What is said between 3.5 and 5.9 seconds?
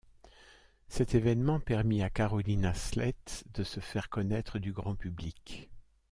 de se faire connaître du grand public.